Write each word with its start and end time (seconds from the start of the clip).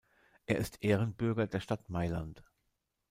Er 0.47 0.57
ist 0.57 0.83
Ehrenbürger 0.83 1.45
der 1.45 1.59
Stadt 1.59 1.91
Mailand. 1.91 2.43